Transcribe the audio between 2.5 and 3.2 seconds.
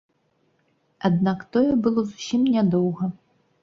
нядоўга.